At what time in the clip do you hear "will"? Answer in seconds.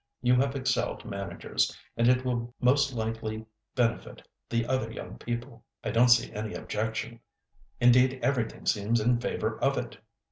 2.25-2.55